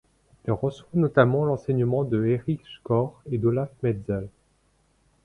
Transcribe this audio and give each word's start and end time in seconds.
Il 0.47 0.51
reçoit 0.53 0.87
notamment 0.95 1.45
l'enseignement 1.45 2.03
de 2.03 2.25
Erich 2.25 2.65
Koch 2.83 3.13
et 3.31 3.37
d'Olaf 3.37 3.69
Metzel. 3.83 4.29